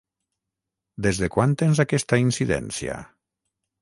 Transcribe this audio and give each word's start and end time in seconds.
Des 1.07 1.19
de 1.23 1.29
quan 1.35 1.53
tens 1.63 1.81
aquesta 1.85 2.19
incidència? 2.25 2.97